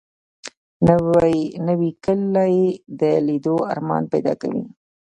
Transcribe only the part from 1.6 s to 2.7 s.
نوې کلی